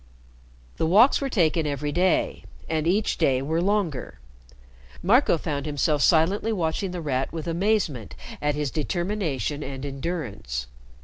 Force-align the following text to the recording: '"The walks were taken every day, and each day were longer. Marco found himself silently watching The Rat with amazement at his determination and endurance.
'"The 0.77 0.87
walks 0.87 1.21
were 1.21 1.29
taken 1.29 1.67
every 1.67 1.91
day, 1.91 2.43
and 2.67 2.87
each 2.87 3.19
day 3.19 3.39
were 3.39 3.61
longer. 3.61 4.19
Marco 5.03 5.37
found 5.37 5.67
himself 5.67 6.01
silently 6.01 6.51
watching 6.51 6.89
The 6.89 7.01
Rat 7.01 7.31
with 7.31 7.45
amazement 7.47 8.15
at 8.41 8.55
his 8.55 8.71
determination 8.71 9.61
and 9.61 9.85
endurance. 9.85 10.65